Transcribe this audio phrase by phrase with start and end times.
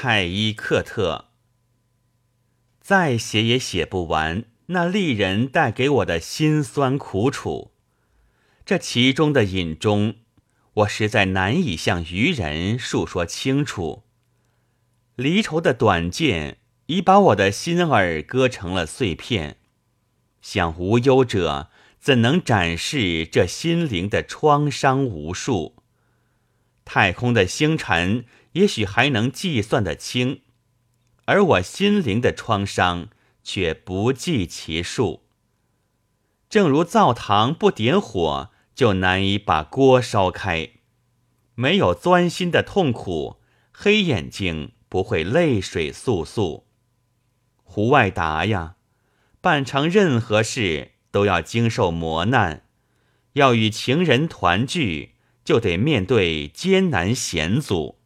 [0.00, 1.24] 太医克特，
[2.80, 7.72] 再写也写不完那丽人带给我的辛酸苦楚，
[8.64, 10.14] 这其中的隐衷，
[10.74, 14.04] 我实在难以向愚人述说清楚。
[15.16, 19.56] 离愁的短剑已把我的心儿割成了碎片，
[20.40, 25.82] 想无忧者怎能展示这心灵的创伤无数？
[26.84, 28.24] 太空的星辰。
[28.52, 30.42] 也许还能计算得清，
[31.26, 33.08] 而我心灵的创伤
[33.42, 35.24] 却不计其数。
[36.48, 40.70] 正如灶堂不点火就难以把锅烧开，
[41.54, 43.36] 没有钻心的痛苦，
[43.70, 46.64] 黑眼睛不会泪水簌簌。
[47.62, 48.76] 胡外达呀，
[49.42, 52.64] 办成任何事都要经受磨难，
[53.34, 57.97] 要与情人团聚，就得面对艰难险阻。